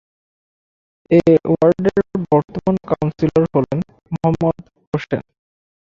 এ 1.11 1.19
ওয়ার্ডের 1.45 1.99
বর্তমান 2.31 2.75
কাউন্সিলর 2.89 3.43
হলেন 3.53 3.79
মোহাম্মদ 4.11 4.57
হোসেন। 4.89 5.23